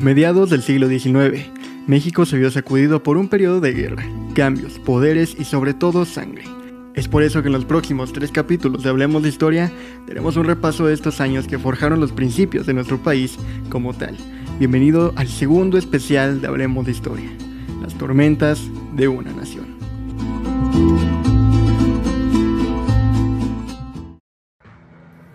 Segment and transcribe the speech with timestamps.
[0.00, 1.50] Mediados del siglo XIX,
[1.86, 4.02] México se vio sacudido por un periodo de guerra,
[4.34, 6.44] cambios, poderes y sobre todo sangre.
[6.94, 9.70] Es por eso que en los próximos tres capítulos de Hablemos de Historia
[10.08, 13.36] daremos un repaso de estos años que forjaron los principios de nuestro país
[13.68, 14.16] como tal.
[14.58, 17.30] Bienvenido al segundo especial de Hablemos de Historia,
[17.82, 18.62] las tormentas
[18.96, 19.69] de una nación.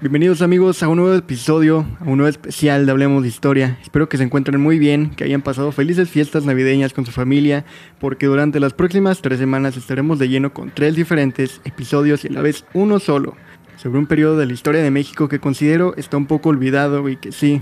[0.02, 3.80] Bienvenidos amigos a un nuevo episodio, a un nuevo especial de Hablemos de Historia.
[3.82, 7.64] Espero que se encuentren muy bien, que hayan pasado felices fiestas navideñas con su familia,
[7.98, 12.32] porque durante las próximas tres semanas estaremos de lleno con tres diferentes episodios y a
[12.32, 13.38] la vez uno solo,
[13.78, 17.16] sobre un periodo de la historia de México que considero está un poco olvidado y
[17.16, 17.62] que sí,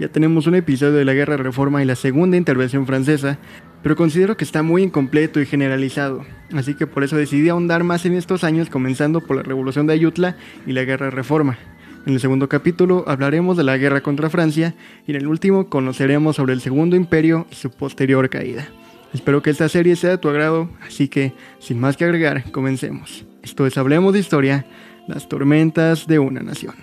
[0.00, 3.36] ya tenemos un episodio de la Guerra de Reforma y la Segunda Intervención Francesa,
[3.82, 6.24] pero considero que está muy incompleto y generalizado,
[6.54, 9.92] así que por eso decidí ahondar más en estos años comenzando por la Revolución de
[9.92, 11.58] Ayutla y la Guerra de Reforma.
[12.06, 14.74] En el segundo capítulo hablaremos de la guerra contra Francia
[15.06, 18.68] y en el último conoceremos sobre el Segundo Imperio y su posterior caída.
[19.14, 23.24] Espero que esta serie sea de tu agrado, así que sin más que agregar, comencemos.
[23.42, 24.66] Esto es Hablemos de Historia,
[25.08, 26.74] las tormentas de una nación.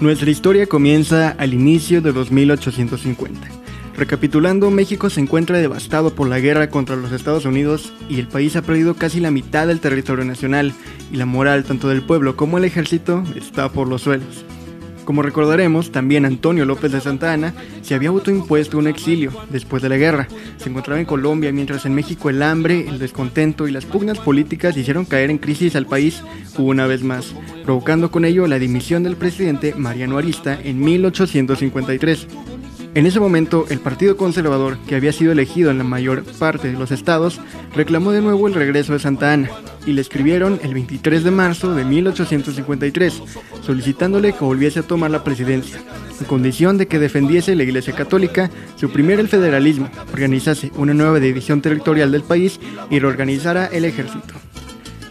[0.00, 3.67] Nuestra historia comienza al inicio de 2850
[3.98, 8.54] Recapitulando, México se encuentra devastado por la guerra contra los Estados Unidos y el país
[8.54, 10.72] ha perdido casi la mitad del territorio nacional
[11.12, 14.44] y la moral tanto del pueblo como el ejército está por los suelos.
[15.04, 19.88] Como recordaremos, también Antonio López de Santa Ana se había autoimpuesto un exilio después de
[19.88, 20.28] la guerra.
[20.58, 24.76] Se encontraba en Colombia mientras en México el hambre, el descontento y las pugnas políticas
[24.76, 26.22] hicieron caer en crisis al país
[26.56, 32.28] una vez más, provocando con ello la dimisión del presidente Mariano Arista en 1853.
[32.98, 36.76] En ese momento, el Partido Conservador, que había sido elegido en la mayor parte de
[36.76, 37.40] los estados,
[37.72, 39.50] reclamó de nuevo el regreso de Santa Ana
[39.86, 43.22] y le escribieron el 23 de marzo de 1853,
[43.60, 45.78] solicitándole que volviese a tomar la presidencia,
[46.18, 51.62] en condición de que defendiese la Iglesia Católica, suprimiera el federalismo, organizase una nueva división
[51.62, 52.58] territorial del país
[52.90, 54.34] y reorganizara el ejército.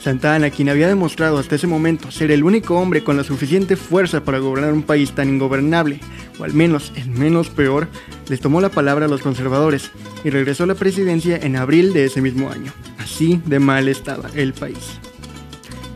[0.07, 3.75] Santa Ana, quien había demostrado hasta ese momento ser el único hombre con la suficiente
[3.75, 5.99] fuerza para gobernar un país tan ingobernable,
[6.39, 7.89] o al menos el menos peor,
[8.29, 9.91] les tomó la palabra a los conservadores
[10.23, 12.71] y regresó a la presidencia en abril de ese mismo año.
[12.97, 14.97] Así de mal estaba el país.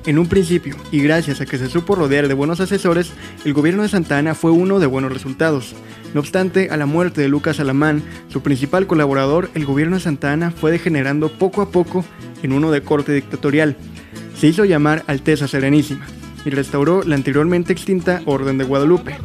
[0.05, 3.13] En un principio, y gracias a que se supo rodear de buenos asesores,
[3.45, 5.73] el gobierno de Santa Ana fue uno de buenos resultados.
[6.13, 10.33] No obstante, a la muerte de Lucas Alamán, su principal colaborador, el gobierno de Santa
[10.33, 12.03] Ana fue degenerando poco a poco
[12.43, 13.77] en uno de corte dictatorial.
[14.35, 16.05] Se hizo llamar Alteza Serenísima
[16.45, 19.15] y restauró la anteriormente extinta Orden de Guadalupe.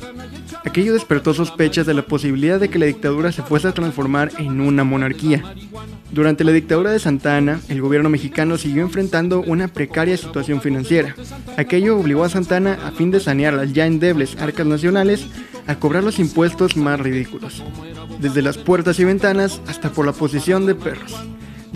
[0.65, 4.61] Aquello despertó sospechas de la posibilidad de que la dictadura se fuese a transformar en
[4.61, 5.43] una monarquía.
[6.11, 11.15] Durante la dictadura de Santa Ana, el gobierno mexicano siguió enfrentando una precaria situación financiera.
[11.56, 15.28] Aquello obligó a Santa Ana, a fin de sanear las ya endebles arcas nacionales,
[15.69, 17.62] a cobrar los impuestos más ridículos,
[18.21, 21.15] desde las puertas y ventanas hasta por la posición de perros.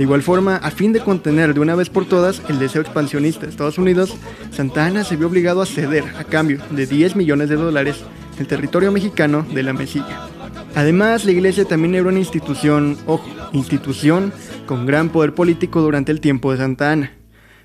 [0.01, 3.45] De igual forma, a fin de contener de una vez por todas el deseo expansionista
[3.45, 4.17] de Estados Unidos,
[4.51, 8.03] Santa Ana se vio obligado a ceder, a cambio de 10 millones de dólares,
[8.39, 10.27] el territorio mexicano de la Mesilla.
[10.75, 14.33] Además, la iglesia también era una institución, ojo, institución
[14.65, 17.13] con gran poder político durante el tiempo de Santa Ana.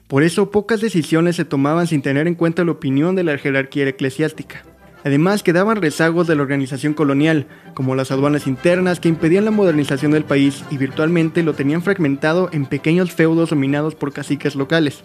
[0.09, 3.87] Por eso pocas decisiones se tomaban sin tener en cuenta la opinión de la jerarquía
[3.87, 4.65] eclesiástica.
[5.05, 7.45] Además, quedaban rezagos de la organización colonial,
[7.75, 12.49] como las aduanas internas que impedían la modernización del país y virtualmente lo tenían fragmentado
[12.51, 15.03] en pequeños feudos dominados por caciques locales.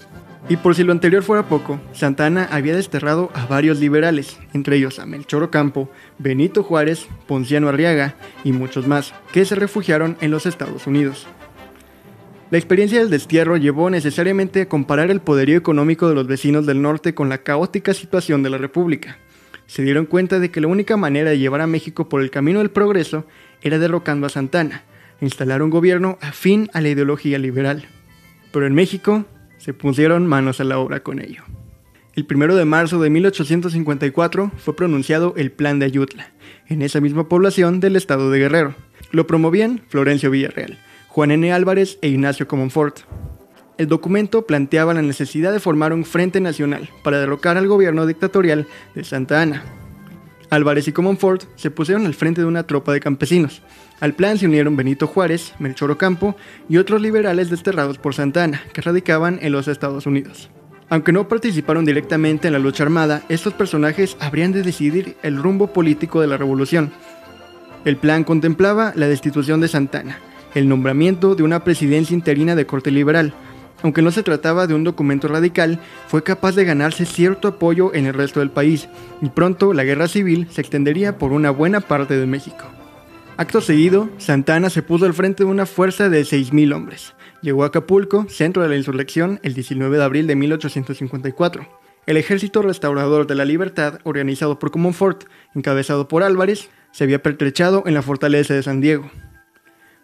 [0.49, 4.99] Y por si lo anterior fuera poco, Santana había desterrado a varios liberales, entre ellos
[4.99, 10.47] a Melchor Ocampo, Benito Juárez, Ponciano Arriaga y muchos más, que se refugiaron en los
[10.47, 11.27] Estados Unidos.
[12.51, 16.81] La experiencia del destierro llevó necesariamente a comparar el poderío económico de los vecinos del
[16.81, 19.19] norte con la caótica situación de la República.
[19.71, 22.59] Se dieron cuenta de que la única manera de llevar a México por el camino
[22.59, 23.25] del progreso
[23.63, 24.83] era derrocando a Santana,
[25.21, 27.85] instalar un gobierno afín a la ideología liberal.
[28.51, 29.27] Pero en México
[29.59, 31.45] se pusieron manos a la obra con ello.
[32.17, 36.33] El 1 de marzo de 1854 fue pronunciado el Plan de Ayutla,
[36.67, 38.75] en esa misma población del estado de Guerrero.
[39.13, 41.53] Lo promovían Florencio Villarreal, Juan N.
[41.53, 43.03] Álvarez e Ignacio Comonfort.
[43.81, 48.67] El documento planteaba la necesidad de formar un frente nacional para derrocar al gobierno dictatorial
[48.95, 49.63] de Santa Ana.
[50.51, 53.63] Álvarez y Comonfort se pusieron al frente de una tropa de campesinos,
[54.01, 56.37] al plan se unieron Benito Juárez, Melchor Ocampo
[56.69, 60.51] y otros liberales desterrados por Santa Ana, que radicaban en los Estados Unidos.
[60.91, 65.73] Aunque no participaron directamente en la lucha armada, estos personajes habrían de decidir el rumbo
[65.73, 66.93] político de la revolución.
[67.87, 70.19] El plan contemplaba la destitución de Santana,
[70.55, 73.33] el nombramiento de una presidencia interina de corte liberal,
[73.83, 78.07] Aunque no se trataba de un documento radical, fue capaz de ganarse cierto apoyo en
[78.07, 78.89] el resto del país,
[79.23, 82.65] y pronto la guerra civil se extendería por una buena parte de México.
[83.37, 87.15] Acto seguido, Santana se puso al frente de una fuerza de 6.000 hombres.
[87.41, 91.67] Llegó a Acapulco, centro de la insurrección, el 19 de abril de 1854.
[92.07, 95.25] El Ejército Restaurador de la Libertad, organizado por Comonfort,
[95.55, 99.11] encabezado por Álvarez, se había pertrechado en la fortaleza de San Diego.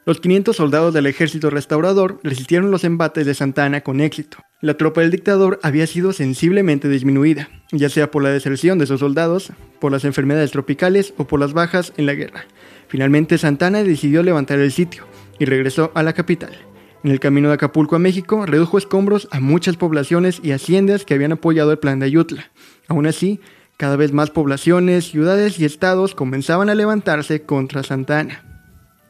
[0.06, 4.38] Los 500 soldados del ejército restaurador resistieron los embates de Santa Ana con éxito.
[4.60, 9.00] La tropa del dictador había sido sensiblemente disminuida, ya sea por la deserción de sus
[9.00, 12.44] soldados, por las enfermedades tropicales o por las bajas en la guerra.
[12.86, 15.08] Finalmente Santana decidió levantar el sitio
[15.40, 16.56] y regresó a la capital.
[17.02, 21.14] En el camino de Acapulco a México redujo escombros a muchas poblaciones y haciendas que
[21.14, 22.52] habían apoyado el plan de Ayutla.
[22.86, 23.40] Aún así,
[23.76, 28.45] cada vez más poblaciones, ciudades y estados comenzaban a levantarse contra Santana.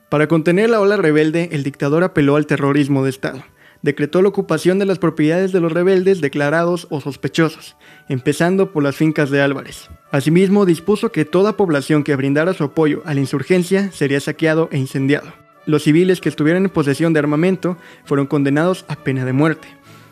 [0.09, 3.43] Para contener la ola rebelde, el dictador apeló al terrorismo de Estado.
[3.83, 7.77] Decretó la ocupación de las propiedades de los rebeldes declarados o sospechosos,
[8.09, 9.91] empezando por las fincas de Álvarez.
[10.13, 14.79] Asimismo, dispuso que toda población que brindara su apoyo a la insurgencia sería saqueado e
[14.79, 15.33] incendiado.
[15.67, 19.67] Los civiles que estuvieran en posesión de armamento fueron condenados a pena de muerte.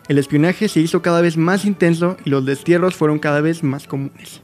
[0.09, 3.87] El espionaje se hizo cada vez más intenso y los destierros fueron cada vez más
[3.87, 4.41] comunes.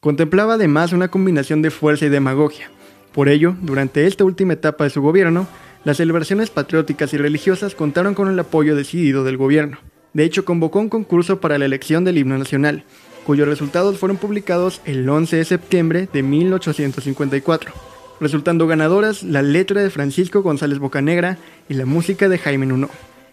[0.00, 2.70] Contemplaba además una combinación de fuerza y demagogia,
[3.12, 5.48] por ello, durante esta última etapa de su gobierno,
[5.84, 9.78] las celebraciones patrióticas y religiosas contaron con el apoyo decidido del gobierno.
[10.12, 12.84] De hecho, convocó un concurso para la elección del himno nacional,
[13.24, 17.72] cuyos resultados fueron publicados el 11 de septiembre de 1854,
[18.20, 22.90] resultando ganadoras la letra de Francisco González Bocanegra y la música de Jaime Nuno.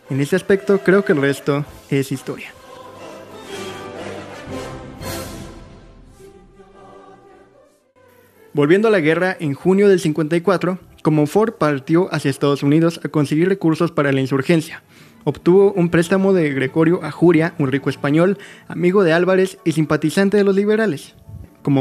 [0.10, 2.56] En este aspecto creo que el resto es historia.
[8.57, 10.80] Volviendo a la guerra, en junio del 54,
[11.27, 14.81] Ford partió hacia Estados Unidos a conseguir recursos para la insurgencia.
[15.25, 20.44] Obtuvo un préstamo de Gregorio Ajuria, un rico español, amigo de Álvarez y simpatizante de
[20.44, 21.13] los liberales.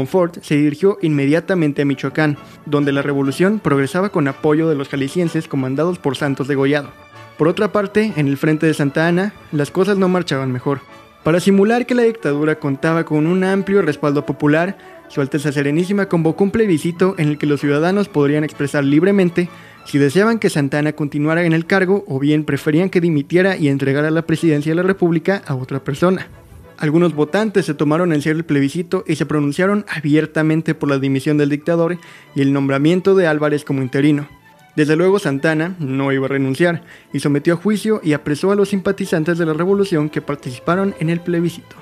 [0.05, 2.37] Ford se dirigió inmediatamente a Michoacán,
[2.67, 6.91] donde la revolución progresaba con apoyo de los jaliscienses comandados por Santos de Gollado.
[7.39, 10.81] Por otra parte, en el frente de Santa Ana, las cosas no marchaban mejor.
[11.27, 14.77] Para simular que la dictadura contaba con un amplio respaldo popular,
[15.09, 19.49] su Alteza Serenísima convocó un plebiscito en el que los ciudadanos podrían expresar libremente
[19.83, 24.09] si deseaban que Santana continuara en el cargo o bien preferían que dimitiera y entregara
[24.09, 26.29] la presidencia de la República a otra persona.
[26.77, 31.37] Algunos votantes se tomaron en serio el plebiscito y se pronunciaron abiertamente por la dimisión
[31.37, 31.97] del dictador
[32.35, 34.29] y el nombramiento de Álvarez como interino.
[34.77, 38.69] Desde luego Santana no iba a renunciar y sometió a juicio y apresó a los
[38.69, 41.75] simpatizantes de la revolución que participaron en el plebiscito.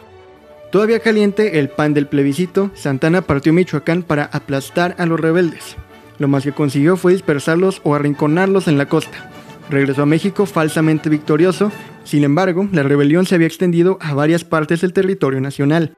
[0.72, 5.76] Todavía caliente el pan del plebiscito, Santana partió a Michoacán para aplastar a los rebeldes.
[6.20, 9.30] Lo más que consiguió fue dispersarlos o arrinconarlos en la costa.
[9.70, 11.74] Regresó a México falsamente victorioso,
[12.06, 15.98] sin embargo, la rebelión se había extendido a varias partes del territorio nacional.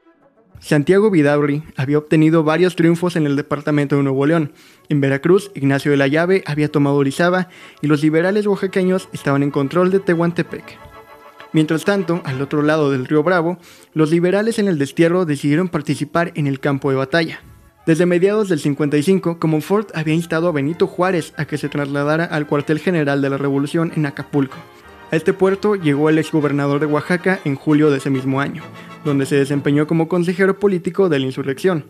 [0.60, 4.52] Santiago Vidaurri había obtenido varios triunfos en el departamento de Nuevo León.
[4.90, 7.50] En Veracruz, Ignacio de la Llave había tomado Orizaba
[7.82, 10.78] y los liberales oaxaqueños estaban en control de Tehuantepec.
[11.54, 13.58] Mientras tanto, al otro lado del río Bravo,
[13.94, 17.42] los liberales en el destierro decidieron participar en el campo de batalla.
[17.86, 22.46] Desde mediados del 55, Comonfort había instado a Benito Juárez a que se trasladara al
[22.46, 24.58] cuartel general de la Revolución en Acapulco.
[25.10, 28.62] A este puerto llegó el exgobernador de Oaxaca en julio de ese mismo año,
[29.08, 31.86] donde se desempeñó como consejero político de la insurrección.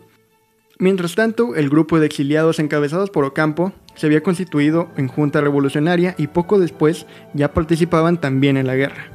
[0.78, 6.14] Mientras tanto, el grupo de exiliados encabezados por Ocampo se había constituido en junta revolucionaria
[6.16, 9.10] y poco después ya participaban también en la guerra.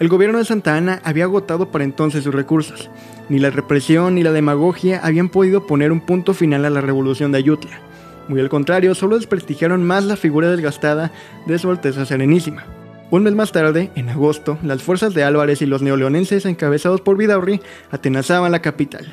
[0.00, 2.88] El gobierno de Santa Ana había agotado para entonces sus recursos.
[3.28, 7.32] Ni la represión ni la demagogia habían podido poner un punto final a la revolución
[7.32, 7.80] de Ayutla.
[8.28, 11.12] Muy al contrario, solo desprestigiaron más la figura desgastada
[11.46, 12.77] de su Alteza Serenísima.
[13.10, 17.16] Un mes más tarde, en agosto, las fuerzas de Álvarez y los neoleonenses encabezados por
[17.16, 17.58] Vidaurri
[17.90, 19.06] atenazaban la capital.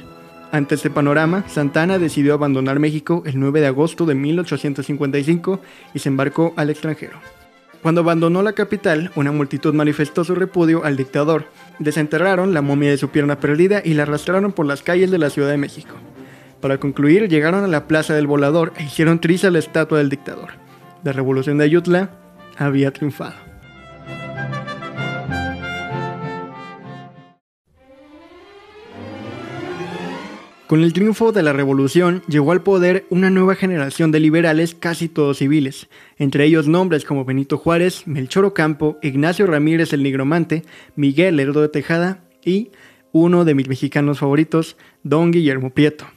[0.51, 5.61] Ante este panorama, Santana decidió abandonar México el 9 de agosto de 1855
[5.93, 7.19] y se embarcó al extranjero.
[7.81, 11.45] Cuando abandonó la capital, una multitud manifestó su repudio al dictador.
[11.79, 15.29] Desenterraron la momia de su pierna perdida y la arrastraron por las calles de la
[15.29, 15.95] Ciudad de México.
[16.59, 20.49] Para concluir, llegaron a la Plaza del Volador e hicieron triza la estatua del dictador.
[21.03, 22.09] La revolución de Ayutla
[22.57, 23.44] había triunfado.
[30.67, 35.07] Con el triunfo de la revolución llegó al poder una nueva generación de liberales casi
[35.07, 40.63] todos civiles, entre ellos nombres como Benito Juárez, Melchor Ocampo, Ignacio Ramírez el Nigromante,
[40.95, 42.72] Miguel Lerdo de Tejada y
[43.12, 46.07] uno de mis mexicanos favoritos, don Guillermo Prieto.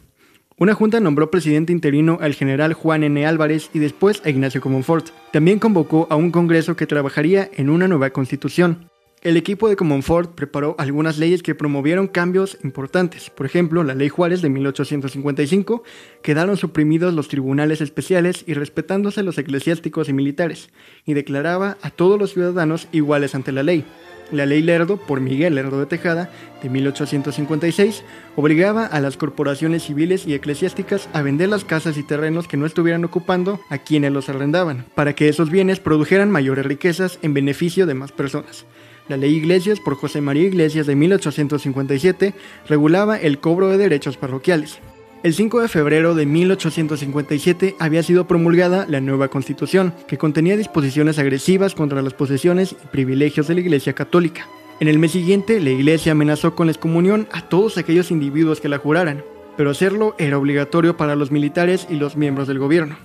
[0.57, 3.27] Una junta nombró presidente interino al general Juan N.
[3.27, 5.11] Álvarez y después a Ignacio Comonfort.
[5.31, 8.89] También convocó a un congreso que trabajaría en una nueva constitución.
[9.21, 13.31] El equipo de Comonfort preparó algunas leyes que promovieron cambios importantes.
[13.31, 15.83] Por ejemplo, la Ley Juárez de 1855,
[16.23, 20.71] quedaron suprimidos los tribunales especiales y respetándose los eclesiásticos y militares,
[21.05, 23.85] y declaraba a todos los ciudadanos iguales ante la ley.
[24.31, 26.31] La ley Lerdo, por Miguel Lerdo de Tejada,
[26.63, 28.05] de 1856,
[28.37, 32.67] obligaba a las corporaciones civiles y eclesiásticas a vender las casas y terrenos que no
[32.67, 37.85] estuvieran ocupando a quienes los arrendaban, para que esos bienes produjeran mayores riquezas en beneficio
[37.85, 38.65] de más personas.
[39.09, 42.35] La ley Iglesias, por José María Iglesias de 1857,
[42.69, 44.81] regulaba el cobro de derechos parroquiales.
[45.23, 51.19] El 5 de febrero de 1857 había sido promulgada la nueva constitución, que contenía disposiciones
[51.19, 54.47] agresivas contra las posesiones y privilegios de la Iglesia Católica.
[54.79, 58.69] En el mes siguiente, la Iglesia amenazó con la excomunión a todos aquellos individuos que
[58.69, 59.25] la juraran,
[59.57, 62.97] pero hacerlo era obligatorio para los militares y los miembros del gobierno.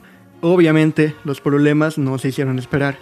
[0.42, 2.98] Obviamente, los problemas no se hicieron esperar.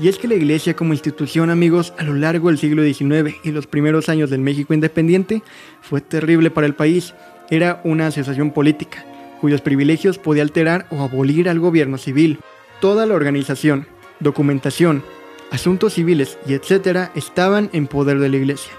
[0.00, 3.50] Y es que la Iglesia como institución, amigos, a lo largo del siglo XIX y
[3.50, 5.42] los primeros años del México independiente,
[5.82, 7.14] fue terrible para el país
[7.50, 9.04] era una asociación política,
[9.42, 12.38] cuyos privilegios podía alterar o abolir al gobierno civil.
[12.80, 13.86] Toda la organización,
[14.20, 15.02] documentación,
[15.50, 18.72] asuntos civiles y etcétera estaban en poder de la iglesia.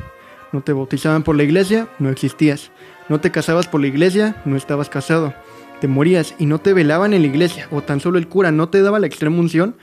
[0.51, 2.72] No te bautizaban por la iglesia, no existías.
[3.10, 5.36] No te casabas por la iglesia, no estabas casado.
[5.82, 8.70] Te morías y no te velaban en la iglesia, o tan solo el cura no
[8.70, 9.75] te daba la extrema unción,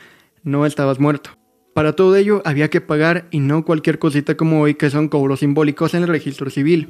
[0.48, 1.30] no estabas muerto.
[1.74, 5.40] Para todo ello había que pagar y no cualquier cosita como hoy que son cobros
[5.40, 6.88] simbólicos en el registro civil.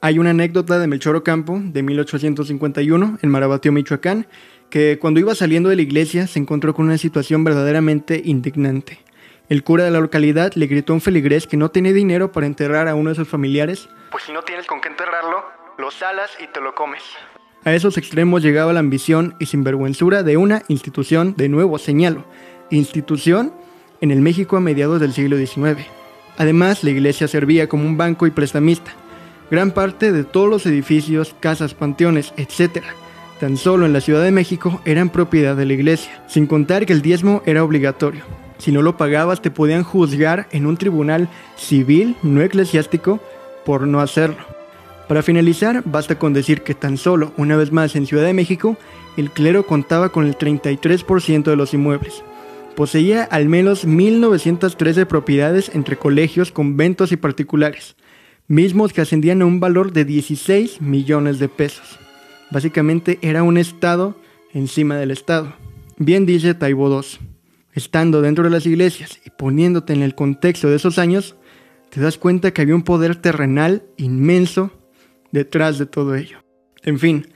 [0.00, 4.26] Hay una anécdota de Melchor Ocampo de 1851 en Marabateo, Michoacán,
[4.70, 8.98] que cuando iba saliendo de la iglesia se encontró con una situación verdaderamente indignante.
[9.48, 12.46] El cura de la localidad le gritó a un feligrés que no tenía dinero para
[12.46, 13.88] enterrar a uno de sus familiares.
[14.10, 15.44] Pues si no tienes con qué enterrarlo,
[15.76, 17.02] lo salas y te lo comes.
[17.64, 22.24] A esos extremos llegaba la ambición y sinvergüenzura de una institución, de nuevo señalo,
[22.70, 23.52] institución
[24.00, 25.86] en el México a mediados del siglo XIX.
[26.36, 28.92] Además, la iglesia servía como un banco y prestamista,
[29.50, 32.82] Gran parte de todos los edificios, casas, panteones, etc.,
[33.38, 36.92] tan solo en la Ciudad de México eran propiedad de la iglesia, sin contar que
[36.92, 38.24] el diezmo era obligatorio.
[38.58, 43.20] Si no lo pagabas te podían juzgar en un tribunal civil, no eclesiástico,
[43.66, 44.44] por no hacerlo.
[45.08, 48.78] Para finalizar, basta con decir que tan solo, una vez más en Ciudad de México,
[49.18, 52.24] el clero contaba con el 33% de los inmuebles.
[52.76, 57.96] Poseía al menos 1.913 propiedades entre colegios, conventos y particulares
[58.46, 61.98] mismos que ascendían a un valor de 16 millones de pesos.
[62.50, 64.16] Básicamente era un Estado
[64.52, 65.54] encima del Estado.
[65.96, 67.26] Bien dice Taibo II,
[67.72, 71.36] estando dentro de las iglesias y poniéndote en el contexto de esos años,
[71.90, 74.72] te das cuenta que había un poder terrenal inmenso
[75.32, 76.38] detrás de todo ello.
[76.82, 77.28] En fin,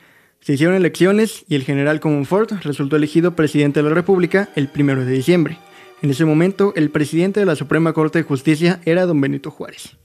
[0.48, 5.04] se hicieron elecciones y el general Comonfort resultó elegido presidente de la República el 1
[5.04, 5.58] de diciembre.
[6.00, 9.98] En ese momento, el presidente de la Suprema Corte de Justicia era don Benito Juárez.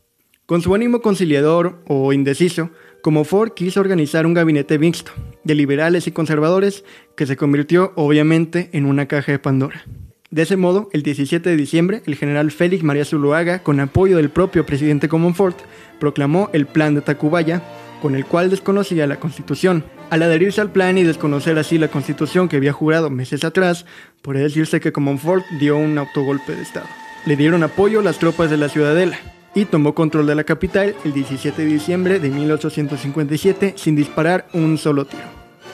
[0.46, 2.72] Con su ánimo conciliador o indeciso,
[3.02, 5.14] como Ford quiso organizar un gabinete mixto
[5.46, 6.84] de liberales y conservadores
[7.16, 9.86] que se convirtió obviamente en una caja de Pandora.
[10.30, 14.30] De ese modo, el 17 de diciembre, el general Félix María Zuluaga, con apoyo del
[14.30, 15.58] propio presidente Comonfort,
[16.02, 17.64] proclamó el Plan de Tacubaya,
[18.04, 19.86] con el cual desconocía la Constitución.
[20.10, 23.86] Al adherirse al plan y desconocer así la Constitución que había jurado meses atrás,
[24.22, 26.88] puede decirse que Comonfort dio un autogolpe de Estado.
[27.26, 29.18] Le dieron apoyo las tropas de la Ciudadela,
[29.56, 34.78] y tomó control de la capital el 17 de diciembre de 1857 sin disparar un
[34.78, 35.24] solo tiro.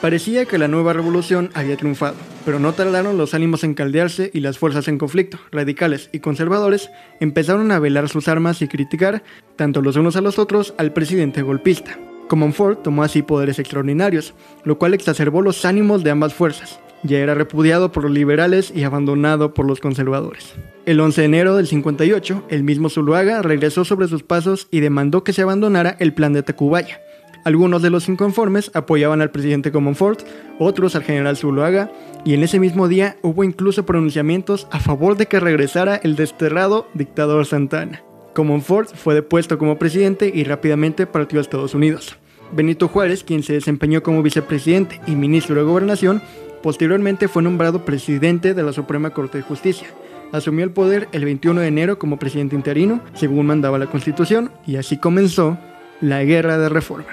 [0.00, 4.38] Parecía que la nueva revolución había triunfado, pero no tardaron los ánimos en caldearse y
[4.38, 9.24] las fuerzas en conflicto, radicales y conservadores, empezaron a velar sus armas y criticar,
[9.56, 11.98] tanto los unos a los otros, al presidente golpista.
[12.30, 16.78] Comonfort tomó así poderes extraordinarios, lo cual exacerbó los ánimos de ambas fuerzas.
[17.02, 20.54] Ya era repudiado por los liberales y abandonado por los conservadores.
[20.86, 25.24] El 11 de enero del 58, el mismo Zuluaga regresó sobre sus pasos y demandó
[25.24, 27.00] que se abandonara el plan de Tacubaya.
[27.44, 30.20] Algunos de los inconformes apoyaban al presidente Comonfort,
[30.60, 31.90] otros al general Zuluaga,
[32.24, 36.86] y en ese mismo día hubo incluso pronunciamientos a favor de que regresara el desterrado
[36.94, 38.04] dictador Santana.
[38.34, 42.19] Comonfort fue depuesto como presidente y rápidamente partió a Estados Unidos.
[42.52, 46.22] Benito Juárez, quien se desempeñó como vicepresidente y ministro de Gobernación,
[46.62, 49.88] Posteriormente fue nombrado presidente de la Suprema Corte de Justicia.
[50.30, 54.76] Asumió el poder el 21 de enero como presidente interino, según mandaba la Constitución, y
[54.76, 55.58] así comenzó
[56.02, 57.08] la Guerra de Reforma.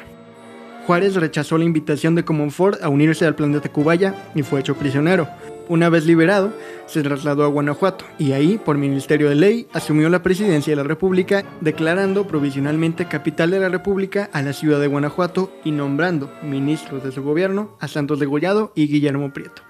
[0.85, 4.75] Juárez rechazó la invitación de Comonfort a unirse al plan de Tacubaya y fue hecho
[4.75, 5.27] prisionero.
[5.69, 6.53] Una vez liberado,
[6.85, 10.87] se trasladó a Guanajuato y ahí, por Ministerio de Ley, asumió la presidencia de la
[10.87, 17.03] República, declarando provisionalmente capital de la República a la ciudad de Guanajuato y nombrando ministros
[17.03, 19.61] de su gobierno a Santos de Gollado y Guillermo Prieto.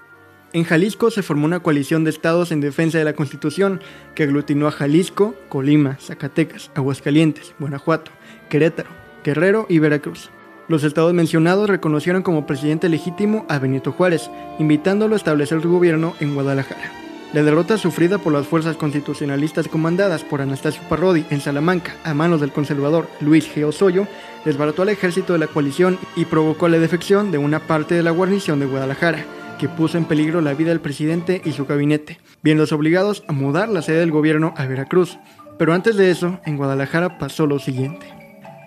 [0.52, 3.80] En Jalisco se formó una coalición de estados en defensa de la Constitución
[4.14, 8.12] que aglutinó a Jalisco, Colima, Zacatecas, Aguascalientes, Guanajuato,
[8.48, 8.88] Querétaro,
[9.24, 10.30] Guerrero y Veracruz.
[10.68, 16.14] Los estados mencionados reconocieron como presidente legítimo a Benito Juárez, invitándolo a establecer su gobierno
[16.20, 16.92] en Guadalajara.
[17.32, 22.42] La derrota sufrida por las fuerzas constitucionalistas comandadas por Anastasio Parrodi en Salamanca a manos
[22.42, 23.64] del conservador Luis G.
[23.64, 24.06] Osoyo
[24.44, 28.10] desbarató al ejército de la coalición y provocó la defección de una parte de la
[28.10, 29.24] guarnición de Guadalajara,
[29.58, 33.70] que puso en peligro la vida del presidente y su gabinete, viéndose obligados a mudar
[33.70, 35.18] la sede del gobierno a Veracruz.
[35.58, 38.17] Pero antes de eso, en Guadalajara pasó lo siguiente.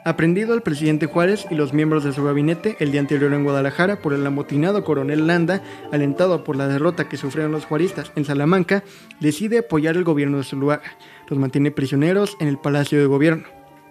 [0.04, 4.00] Aprendido el presidente Juárez y los miembros de su gabinete el día anterior en Guadalajara
[4.00, 8.84] por el amotinado coronel Landa, alentado por la derrota que sufrieron los juaristas en Salamanca,
[9.20, 10.98] decide apoyar el gobierno de Zuluaga.
[11.28, 13.44] Los mantiene prisioneros en el Palacio de Gobierno.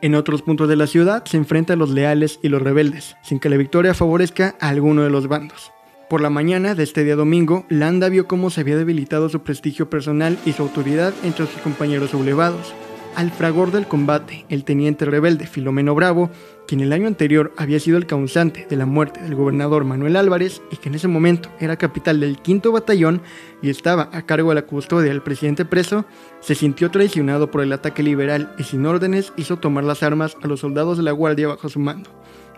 [0.03, 3.39] En otros puntos de la ciudad se enfrenta a los leales y los rebeldes, sin
[3.39, 5.71] que la victoria favorezca a alguno de los bandos.
[6.09, 9.89] Por la mañana de este día domingo, Landa vio cómo se había debilitado su prestigio
[9.89, 12.75] personal y su autoridad entre sus compañeros sublevados
[13.17, 16.31] al fragor del combate, el teniente rebelde Filomeno Bravo,
[16.67, 20.63] quien el año anterior había sido el causante de la muerte del gobernador Manuel Álvarez
[20.71, 23.23] y que en ese momento era capital del quinto batallón
[23.63, 26.05] y estaba a cargo de la custodia del presidente preso,
[26.41, 30.47] se sintió traicionado por el ataque liberal y sin órdenes hizo tomar las armas a
[30.47, 32.11] los soldados de la guardia bajo su mando.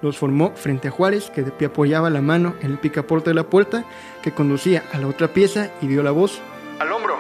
[0.03, 3.35] Los formó frente a Juárez, que de pie apoyaba la mano en el picaporte de
[3.35, 3.85] la puerta
[4.23, 6.41] que conducía a la otra pieza y dio la voz:
[6.81, 7.17] Al hombro,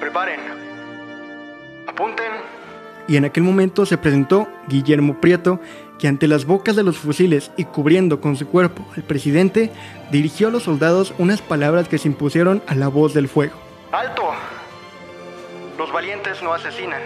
[0.00, 0.40] preparen
[1.86, 2.33] Apunten.
[3.06, 5.60] Y en aquel momento se presentó Guillermo Prieto,
[5.98, 9.70] que ante las bocas de los fusiles y cubriendo con su cuerpo al presidente,
[10.10, 13.54] dirigió a los soldados unas palabras que se impusieron a la voz del fuego.
[13.92, 14.22] ¡Alto!
[15.78, 17.02] Los valientes no asesinan.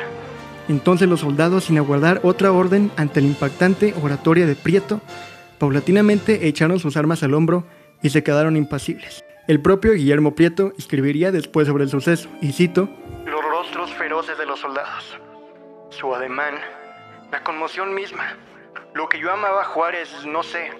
[0.68, 5.00] Entonces los soldados, sin aguardar otra orden ante la impactante oratoria de Prieto,
[5.58, 7.64] paulatinamente echaron sus armas al hombro
[8.02, 9.24] y se quedaron impasibles.
[9.48, 12.90] El propio Guillermo Prieto escribiría después sobre el suceso, y cito,
[13.58, 15.18] rostros feroces de los soldados,
[15.98, 16.56] su ademán,
[17.32, 18.36] la conmoción misma.
[18.94, 20.70] Lo que yo amaba Juárez, no sé,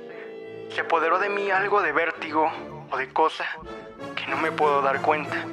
[0.70, 2.48] se apoderó de mí algo de vértigo
[2.88, 3.44] o de cosa
[4.14, 5.44] que no me puedo dar cuenta.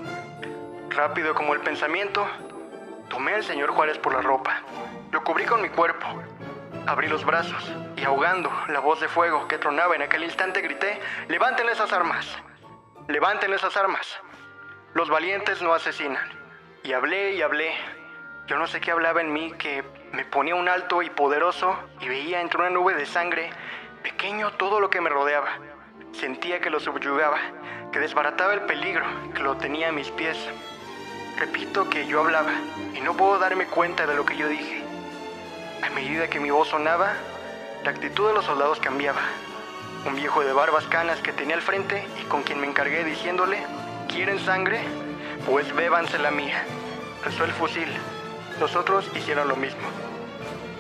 [0.90, 2.28] Rápido como el pensamiento,
[3.10, 4.62] tomé al señor Juárez por la ropa,
[5.12, 6.06] lo cubrí con mi cuerpo,
[6.86, 11.00] abrí los brazos y ahogando la voz de fuego que tronaba en aquel instante grité,
[11.28, 12.28] levanten esas armas,
[13.08, 14.06] levanten esas armas.
[14.94, 16.30] Los valientes no asesinan.
[16.84, 17.74] Y hablé y hablé.
[18.48, 22.08] Yo no sé qué hablaba en mí que me ponía un alto y poderoso y
[22.08, 23.50] veía entre una nube de sangre
[24.04, 25.50] pequeño todo lo que me rodeaba.
[26.12, 27.40] Sentía que lo subyugaba,
[27.92, 29.04] que desbarataba el peligro,
[29.34, 30.38] que lo tenía a mis pies.
[31.40, 32.52] Repito que yo hablaba
[32.94, 34.84] y no puedo darme cuenta de lo que yo dije.
[35.82, 37.14] A medida que mi voz sonaba,
[37.84, 39.22] la actitud de los soldados cambiaba.
[40.06, 43.58] Un viejo de barbas canas que tenía al frente y con quien me encargué diciéndole,
[44.08, 44.82] ¿quieren sangre?
[45.48, 46.64] Pues bébanse la mía.
[47.24, 47.90] Rezó el fusil.
[48.60, 49.82] Los otros hicieron lo mismo.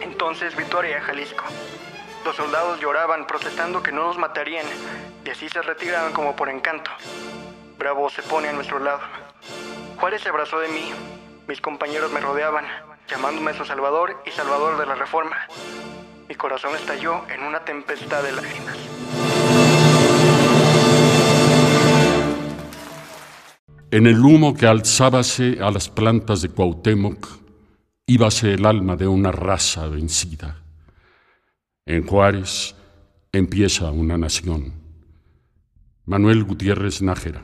[0.01, 1.43] Entonces Victoria, Jalisco.
[2.23, 4.65] Los soldados lloraban protestando que no nos matarían
[5.25, 6.89] y así se retiraban como por encanto.
[7.77, 8.99] Bravo se pone a nuestro lado.
[9.97, 10.91] Juárez se abrazó de mí.
[11.47, 12.65] Mis compañeros me rodeaban,
[13.07, 15.35] llamándome su salvador y salvador de la reforma.
[16.27, 18.77] Mi corazón estalló en una tempestad de lágrimas.
[23.91, 27.44] En el humo que alzábase a las plantas de Cuauhtémoc,
[28.07, 30.57] íbase el alma de una raza vencida.
[31.87, 32.75] En Juárez
[33.31, 34.73] empieza una nación.
[36.05, 37.43] Manuel Gutiérrez Nájera.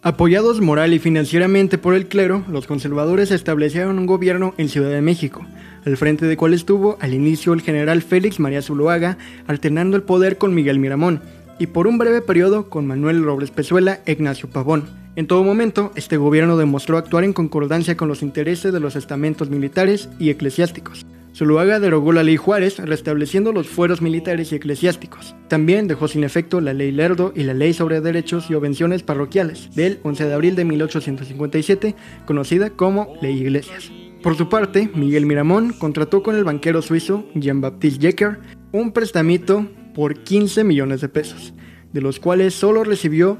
[0.00, 5.02] Apoyados moral y financieramente por el clero, los conservadores establecieron un gobierno en Ciudad de
[5.02, 5.44] México,
[5.84, 10.38] al frente de cual estuvo al inicio el general Félix María Zuloaga, alternando el poder
[10.38, 11.20] con Miguel Miramón,
[11.58, 14.88] y por un breve periodo con Manuel Robles Pezuela e Ignacio Pavón.
[15.18, 19.50] En todo momento, este gobierno demostró actuar en concordancia con los intereses de los estamentos
[19.50, 21.04] militares y eclesiásticos.
[21.34, 25.34] Zuluaga derogó la ley Juárez, restableciendo los fueros militares y eclesiásticos.
[25.48, 29.74] También dejó sin efecto la ley Lerdo y la ley sobre derechos y obvenciones parroquiales
[29.74, 33.90] del 11 de abril de 1857, conocida como Ley Iglesias.
[34.22, 38.38] Por su parte, Miguel Miramón contrató con el banquero suizo Jean-Baptiste Jecker
[38.70, 41.54] un prestamito por 15 millones de pesos,
[41.92, 43.36] de los cuales solo recibió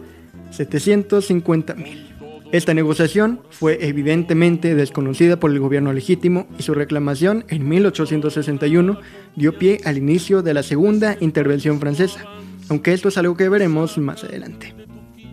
[0.51, 2.09] 750 mil.
[2.51, 8.99] Esta negociación fue evidentemente desconocida por el gobierno legítimo y su reclamación en 1861
[9.37, 12.25] dio pie al inicio de la segunda intervención francesa,
[12.71, 14.75] aunque esto es algo que veremos más adelante.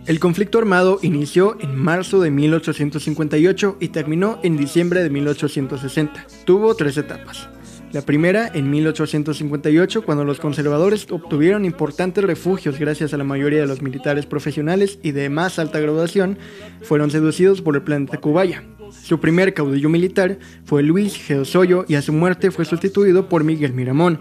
[0.06, 6.26] El conflicto armado inició en marzo de 1858 y terminó en diciembre de 1860.
[6.44, 7.48] Tuvo tres etapas.
[7.92, 13.66] La primera en 1858, cuando los conservadores obtuvieron importantes refugios gracias a la mayoría de
[13.66, 16.38] los militares profesionales y de más alta graduación,
[16.82, 18.64] fueron seducidos por el plan Tacubaya.
[18.90, 23.72] Su primer caudillo militar fue Luis Geosoyo y a su muerte fue sustituido por Miguel
[23.72, 24.20] Miramón.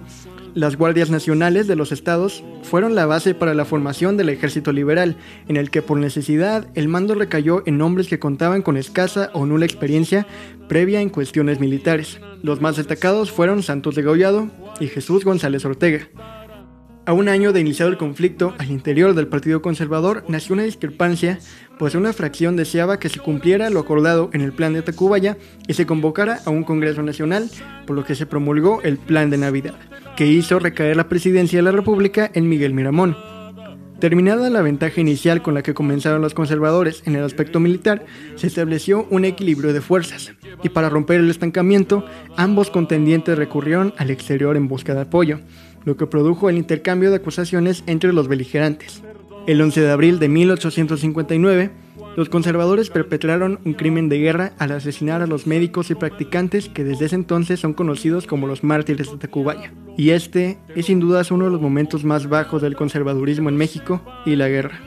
[0.55, 5.17] Las Guardias Nacionales de los estados fueron la base para la formación del ejército liberal,
[5.49, 9.45] en el que por necesidad el mando recayó en hombres que contaban con escasa o
[9.45, 10.25] nula experiencia
[10.69, 12.21] previa en cuestiones militares.
[12.41, 16.07] Los más destacados fueron Santos de Gaullado y Jesús González Ortega.
[17.05, 21.37] A un año de iniciado el conflicto, al interior del Partido Conservador nació una discrepancia,
[21.77, 25.37] pues una fracción deseaba que se cumpliera lo acordado en el plan de Tacubaya
[25.67, 27.51] y se convocara a un Congreso Nacional,
[27.85, 29.75] por lo que se promulgó el Plan de Navidad,
[30.15, 33.17] que hizo recaer la presidencia de la República en Miguel Miramón.
[33.99, 38.47] Terminada la ventaja inicial con la que comenzaron los conservadores en el aspecto militar, se
[38.47, 44.57] estableció un equilibrio de fuerzas, y para romper el estancamiento, ambos contendientes recurrieron al exterior
[44.57, 45.39] en busca de apoyo
[45.85, 49.01] lo que produjo el intercambio de acusaciones entre los beligerantes.
[49.47, 51.71] El 11 de abril de 1859,
[52.15, 56.83] los conservadores perpetraron un crimen de guerra al asesinar a los médicos y practicantes que
[56.83, 59.73] desde ese entonces son conocidos como los mártires de Tacubaya.
[59.97, 64.01] Y este es sin dudas uno de los momentos más bajos del conservadurismo en México
[64.25, 64.79] y la guerra.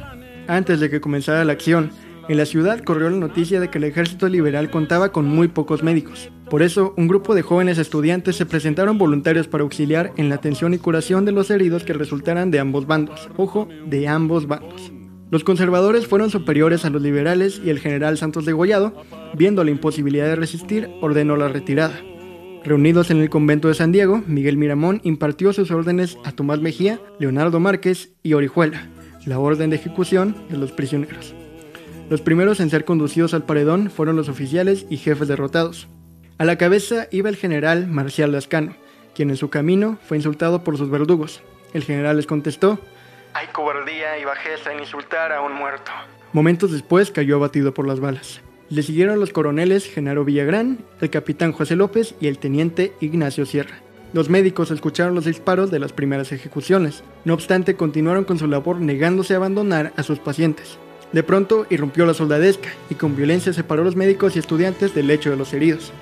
[0.46, 1.90] Antes de que comenzara la acción,
[2.28, 5.82] en la ciudad corrió la noticia de que el ejército liberal contaba con muy pocos
[5.82, 6.30] médicos.
[6.50, 10.72] Por eso, un grupo de jóvenes estudiantes se presentaron voluntarios para auxiliar en la atención
[10.74, 13.28] y curación de los heridos que resultaran de ambos bandos.
[13.36, 14.92] Ojo, de ambos bandos.
[15.30, 18.94] Los conservadores fueron superiores a los liberales y el general Santos de Gollado,
[19.34, 22.00] viendo la imposibilidad de resistir, ordenó la retirada.
[22.64, 26.98] Reunidos en el convento de San Diego, Miguel Miramón impartió sus órdenes a Tomás Mejía,
[27.18, 28.88] Leonardo Márquez y Orihuela,
[29.26, 31.34] la orden de ejecución de los prisioneros.
[32.08, 35.88] Los primeros en ser conducidos al paredón fueron los oficiales y jefes derrotados.
[36.38, 38.74] A la cabeza iba el general Marcial Lascano,
[39.14, 41.42] quien en su camino fue insultado por sus verdugos.
[41.74, 42.78] El general les contestó,
[43.38, 45.92] Hay cobardía y bajeza en insultar a un muerto.
[46.33, 48.40] Momentos después cayó abatido por las balas.
[48.68, 53.77] Le siguieron los coroneles Genaro Villagrán, el capitán José López y el teniente Ignacio Sierra.
[54.12, 57.05] Los médicos escucharon los disparos de las primeras ejecuciones.
[57.24, 60.77] No obstante, continuaron con su labor negándose a abandonar a sus pacientes.
[61.12, 65.07] De pronto irrumpió la soldadesca y con violencia separó a los médicos y estudiantes del
[65.07, 65.92] lecho de los heridos.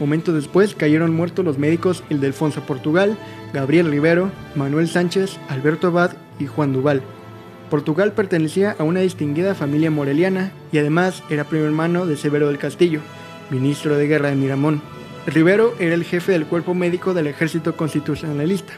[0.00, 3.18] Momentos después cayeron muertos los médicos Ildefonso Portugal,
[3.52, 7.02] Gabriel Rivero, Manuel Sánchez, Alberto Abad y Juan Duval.
[7.68, 12.58] Portugal pertenecía a una distinguida familia moreliana y además era primo hermano de Severo del
[12.58, 13.00] Castillo,
[13.50, 14.80] ministro de guerra de Miramón.
[15.26, 18.72] Rivero era el jefe del cuerpo médico del ejército constitucionalista.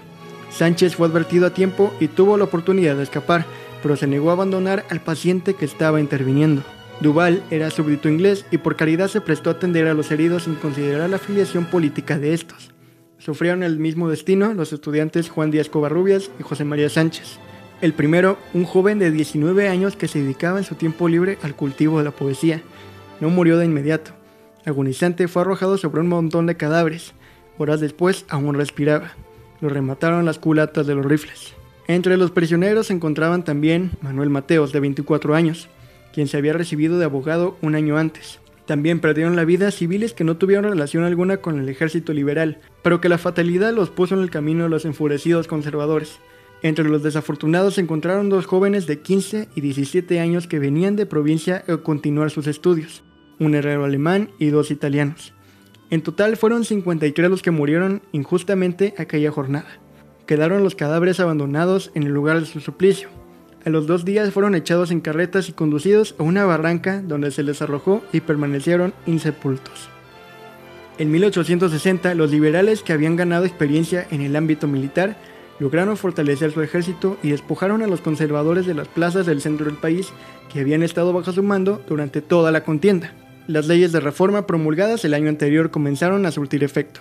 [0.51, 3.47] Sánchez fue advertido a tiempo y tuvo la oportunidad de escapar,
[3.81, 6.63] pero se negó a abandonar al paciente que estaba interviniendo.
[7.03, 10.55] Duval era súbdito inglés y por caridad se prestó a atender a los heridos sin
[10.55, 12.71] considerar la afiliación política de estos.
[13.19, 17.39] Sufrieron el mismo destino los estudiantes Juan Díaz Covarrubias y José María Sánchez.
[17.81, 21.57] El primero, un joven de 19 años que se dedicaba en su tiempo libre al
[21.57, 22.63] cultivo de la poesía.
[23.21, 24.13] No murió de inmediato.
[24.65, 27.15] Agonizante fue arrojado sobre un montón de cadáveres.
[27.59, 29.13] Horas después aún respiraba.
[29.61, 31.55] Lo remataron las culatas de los rifles.
[31.89, 35.69] Entre los prisioneros se encontraban también Manuel Mateos, de 24 años,
[36.13, 38.41] quien se había recibido de abogado un año antes.
[38.67, 43.01] También perdieron la vida civiles que no tuvieron relación alguna con el ejército liberal, pero
[43.01, 46.21] que la fatalidad los puso en el camino de los enfurecidos conservadores.
[46.63, 51.07] Entre los desafortunados se encontraron dos jóvenes de 15 y 17 años que venían de
[51.07, 53.03] provincia a continuar sus estudios,
[53.41, 55.35] un herrero alemán y dos italianos.
[55.91, 59.83] En total fueron 53 los que murieron injustamente aquella jornada
[60.27, 63.09] quedaron los cadáveres abandonados en el lugar de su suplicio.
[63.65, 67.43] A los dos días fueron echados en carretas y conducidos a una barranca donde se
[67.43, 69.89] les arrojó y permanecieron insepultos.
[70.99, 75.17] En 1860, los liberales que habían ganado experiencia en el ámbito militar
[75.59, 79.77] lograron fortalecer su ejército y despojaron a los conservadores de las plazas del centro del
[79.77, 80.13] país
[80.53, 83.15] que habían estado bajo su mando durante toda la contienda.
[83.47, 87.01] Las leyes de reforma promulgadas el año anterior comenzaron a surtir efecto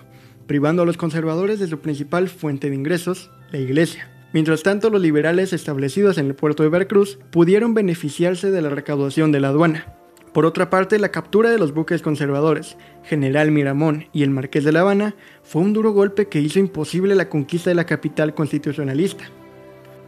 [0.51, 4.09] privando a los conservadores de su principal fuente de ingresos, la iglesia.
[4.33, 9.31] Mientras tanto, los liberales establecidos en el puerto de Veracruz pudieron beneficiarse de la recaudación
[9.31, 9.93] de la aduana.
[10.33, 14.71] Por otra parte, la captura de los buques conservadores, General Miramón y el Marqués de
[14.71, 19.25] La Habana, fue un duro golpe que hizo imposible la conquista de la capital constitucionalista.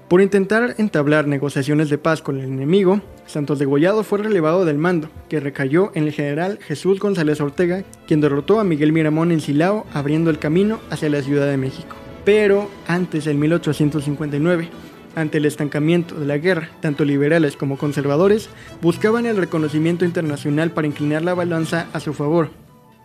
[0.08, 4.78] Por intentar entablar negociaciones de paz con el enemigo, Santos de Gollado fue relevado del
[4.78, 9.42] mando, que recayó en el general Jesús González Ortega, quien derrotó a Miguel Miramón en
[9.42, 11.96] Silao, abriendo el camino hacia la Ciudad de México.
[12.26, 14.70] Pero antes del 1859,
[15.16, 18.50] ante el estancamiento de la guerra, tanto liberales como conservadores
[18.82, 22.63] buscaban el reconocimiento internacional para inclinar la balanza a su favor.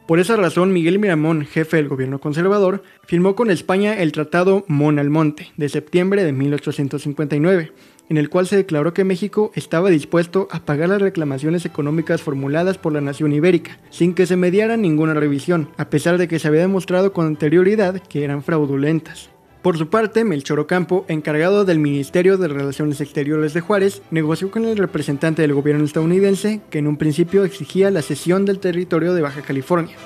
[0.09, 4.99] Por esa razón, Miguel Miramón, jefe del gobierno conservador, firmó con España el Tratado Mon
[4.99, 7.73] Almonte de septiembre de 1859,
[8.09, 12.79] en el cual se declaró que México estaba dispuesto a pagar las reclamaciones económicas formuladas
[12.79, 16.49] por la nación ibérica, sin que se mediara ninguna revisión, a pesar de que se
[16.49, 19.29] había demostrado con anterioridad que eran fraudulentas.
[19.63, 24.65] Por su parte, Melchor Ocampo, encargado del Ministerio de Relaciones Exteriores de Juárez, negoció con
[24.65, 29.23] el representante del gobierno estadounidense que en un principio exigía la cesión del territorio de
[29.23, 29.97] Baja California,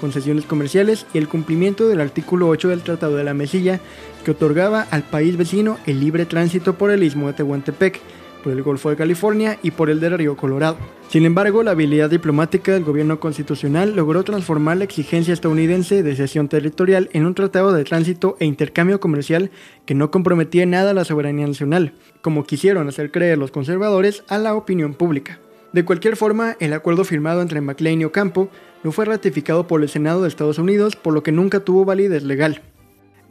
[0.00, 3.80] concesiones comerciales y el cumplimiento del artículo 8 del Tratado de la Mesilla,
[4.24, 8.00] que otorgaba al país vecino el libre tránsito por el istmo de Tehuantepec,
[8.42, 10.76] por el Golfo de California y por el del Río Colorado.
[11.08, 16.48] Sin embargo, la habilidad diplomática del gobierno constitucional logró transformar la exigencia estadounidense de cesión
[16.48, 19.50] territorial en un tratado de tránsito e intercambio comercial
[19.86, 24.54] que no comprometía nada la soberanía nacional, como quisieron hacer creer los conservadores a la
[24.54, 25.38] opinión pública.
[25.72, 28.50] De cualquier forma, el acuerdo firmado entre McLean y Ocampo
[28.84, 32.24] no fue ratificado por el Senado de Estados Unidos, por lo que nunca tuvo validez
[32.24, 32.60] legal.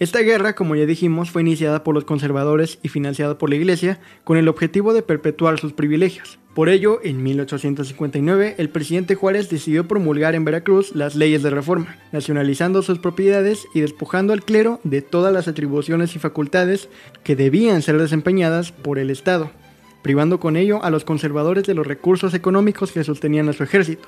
[0.01, 3.99] Esta guerra, como ya dijimos, fue iniciada por los conservadores y financiada por la Iglesia
[4.23, 6.39] con el objetivo de perpetuar sus privilegios.
[6.55, 11.99] Por ello, en 1859, el presidente Juárez decidió promulgar en Veracruz las leyes de reforma,
[12.11, 16.89] nacionalizando sus propiedades y despojando al clero de todas las atribuciones y facultades
[17.23, 19.51] que debían ser desempeñadas por el Estado,
[20.01, 24.07] privando con ello a los conservadores de los recursos económicos que sostenían a su ejército,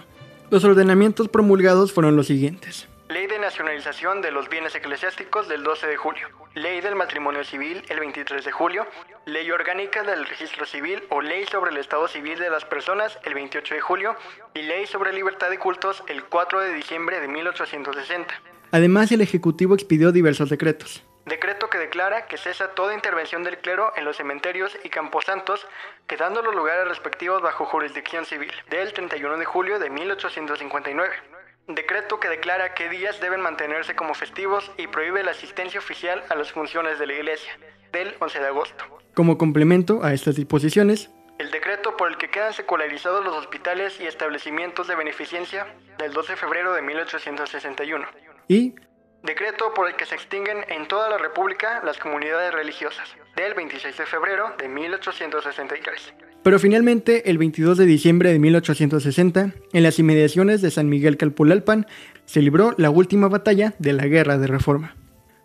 [0.50, 2.88] los ordenamientos promulgados fueron los siguientes.
[3.14, 6.30] Ley de nacionalización de los bienes eclesiásticos del 12 de julio.
[6.56, 8.88] Ley del matrimonio civil el 23 de julio.
[9.28, 13.36] Ley orgánica del registro civil o ley sobre el estado civil de las personas el
[13.36, 14.16] 28 de julio.
[14.56, 18.34] Y ley sobre libertad de cultos el 4 de diciembre de 1860.
[18.72, 21.04] Además, el Ejecutivo expidió diversos decretos.
[21.28, 25.68] Decreto que declara que cesa toda intervención del clero en los cementerios y camposantos,
[26.08, 31.43] quedando los lugares respectivos bajo jurisdicción civil, del 31 de julio de 1859.
[31.68, 36.36] Decreto que declara qué días deben mantenerse como festivos y prohíbe la asistencia oficial a
[36.36, 37.58] las funciones de la Iglesia,
[37.92, 38.84] del 11 de agosto.
[39.14, 44.06] Como complemento a estas disposiciones, el decreto por el que quedan secularizados los hospitales y
[44.06, 48.08] establecimientos de beneficencia del 12 de febrero de 1861.
[48.48, 48.76] Y
[49.24, 53.98] Decreto por el que se extinguen en toda la República las comunidades religiosas, del 26
[53.98, 56.14] de febrero de 1863.
[56.44, 61.88] Pero finalmente, el 22 de diciembre de 1860, en las inmediaciones de San Miguel Calpulalpan,
[62.26, 64.96] se libró la última batalla de la Guerra de Reforma.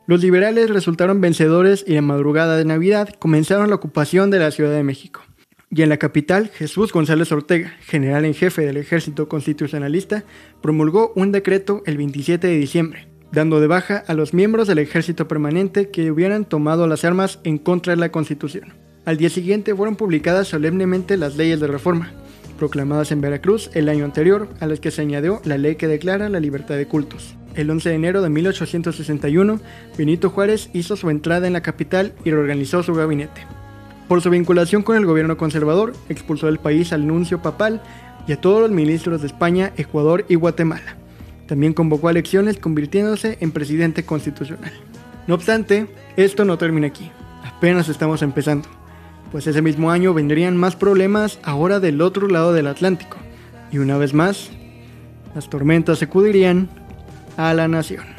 [0.07, 4.73] Los liberales resultaron vencedores y la madrugada de Navidad comenzaron la ocupación de la Ciudad
[4.73, 5.23] de México.
[5.71, 10.25] Y en la capital, Jesús González Ortega, general en jefe del ejército constitucionalista,
[10.63, 15.29] promulgó un decreto el 27 de diciembre, dando de baja a los miembros del ejército
[15.29, 18.73] permanente que hubieran tomado las armas en contra de la Constitución.
[19.05, 22.13] Al día siguiente fueron publicadas solemnemente las leyes de reforma,
[22.59, 26.29] proclamadas en Veracruz el año anterior, a las que se añadió la ley que declara
[26.29, 27.35] la libertad de cultos.
[27.55, 29.61] El 11 de enero de 1861,
[29.97, 33.47] Benito Juárez hizo su entrada en la capital y reorganizó su gabinete.
[34.09, 37.83] Por su vinculación con el gobierno conservador, expulsó del país al nuncio papal
[38.27, 40.97] y a todos los ministros de España, Ecuador y Guatemala.
[41.49, 44.73] También convocó a elecciones convirtiéndose en presidente constitucional.
[45.27, 47.11] No obstante, esto no termina aquí.
[47.43, 48.69] Apenas estamos empezando.
[49.33, 53.17] Pues ese mismo año vendrían más problemas ahora del otro lado del Atlántico.
[53.73, 54.51] Y una vez más,
[55.35, 56.69] las tormentas sacudirían
[57.39, 58.18] a la nación.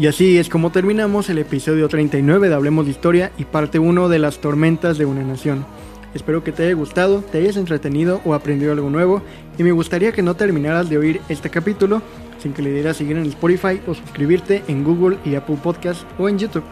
[0.00, 4.08] Y así es como terminamos el episodio 39 de Hablemos de Historia y parte 1
[4.08, 5.66] de las tormentas de una nación.
[6.14, 9.20] Espero que te haya gustado, te hayas entretenido o aprendido algo nuevo
[9.58, 12.00] y me gustaría que no terminaras de oír este capítulo
[12.38, 16.30] sin que le dieras seguir en Spotify o suscribirte en Google y Apple Podcast o
[16.30, 16.64] en YouTube.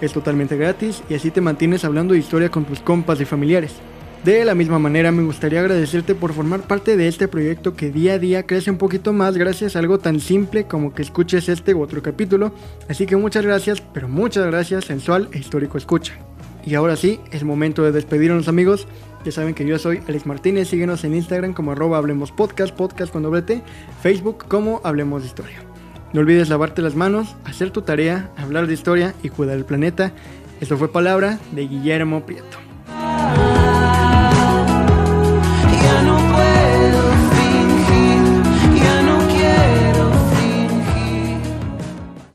[0.00, 3.72] Es totalmente gratis y así te mantienes hablando de historia con tus compas y familiares.
[4.26, 8.14] De la misma manera me gustaría agradecerte por formar parte de este proyecto que día
[8.14, 11.74] a día crece un poquito más gracias a algo tan simple como que escuches este
[11.74, 12.52] u otro capítulo.
[12.88, 16.14] Así que muchas gracias, pero muchas gracias sensual e histórico escucha.
[16.64, 18.88] Y ahora sí, es momento de despedirnos amigos.
[19.24, 23.12] Ya saben que yo soy Alex Martínez, síguenos en Instagram como arroba Hablemos Podcast, podcast
[23.12, 23.62] con doble
[24.02, 25.62] Facebook como Hablemos de Historia.
[26.12, 30.10] No olvides lavarte las manos, hacer tu tarea, hablar de historia y cuidar el planeta.
[30.60, 32.65] Esto fue palabra de Guillermo Prieto.